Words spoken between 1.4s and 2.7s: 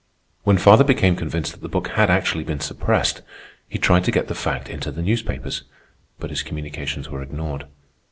that the book had actually been